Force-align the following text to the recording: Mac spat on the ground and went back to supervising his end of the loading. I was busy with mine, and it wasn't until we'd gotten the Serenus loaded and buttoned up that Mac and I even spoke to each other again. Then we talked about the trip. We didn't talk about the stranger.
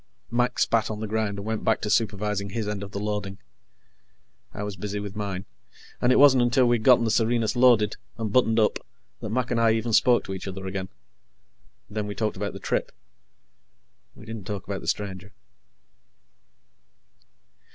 Mac 0.31 0.57
spat 0.57 0.89
on 0.89 0.99
the 0.99 1.05
ground 1.05 1.37
and 1.37 1.45
went 1.45 1.63
back 1.63 1.79
to 1.81 1.87
supervising 1.91 2.49
his 2.49 2.67
end 2.67 2.81
of 2.81 2.89
the 2.89 2.97
loading. 2.99 3.37
I 4.51 4.63
was 4.63 4.75
busy 4.75 4.99
with 4.99 5.15
mine, 5.15 5.45
and 6.01 6.11
it 6.11 6.17
wasn't 6.17 6.41
until 6.41 6.65
we'd 6.67 6.81
gotten 6.81 7.05
the 7.05 7.11
Serenus 7.11 7.55
loaded 7.55 7.97
and 8.17 8.33
buttoned 8.33 8.59
up 8.59 8.79
that 9.19 9.29
Mac 9.29 9.51
and 9.51 9.61
I 9.61 9.73
even 9.73 9.93
spoke 9.93 10.23
to 10.23 10.33
each 10.33 10.47
other 10.47 10.65
again. 10.65 10.89
Then 11.87 12.07
we 12.07 12.15
talked 12.15 12.35
about 12.35 12.53
the 12.53 12.59
trip. 12.59 12.91
We 14.15 14.25
didn't 14.25 14.45
talk 14.47 14.65
about 14.65 14.81
the 14.81 14.87
stranger. 14.87 15.33